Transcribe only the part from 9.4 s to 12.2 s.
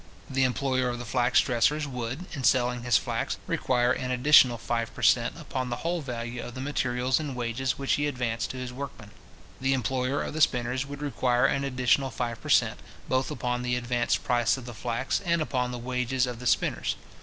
The employer of the spinners would require an additional